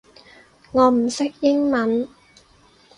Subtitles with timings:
[0.71, 2.09] 我唔識英文